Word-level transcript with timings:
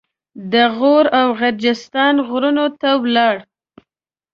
د 0.53 0.53
غور 0.75 1.05
او 1.19 1.27
غرجستان 1.39 2.15
غرونو 2.27 2.65
ته 2.81 2.89
ولاړ. 3.03 3.35